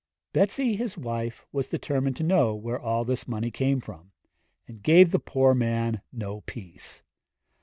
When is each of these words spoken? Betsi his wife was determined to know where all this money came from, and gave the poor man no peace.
Betsi 0.33 0.75
his 0.75 0.97
wife 0.97 1.45
was 1.51 1.69
determined 1.69 2.15
to 2.15 2.23
know 2.23 2.55
where 2.55 2.79
all 2.81 3.05
this 3.05 3.27
money 3.27 3.51
came 3.51 3.79
from, 3.79 4.11
and 4.67 4.81
gave 4.81 5.11
the 5.11 5.19
poor 5.19 5.53
man 5.53 6.01
no 6.11 6.41
peace. 6.41 7.03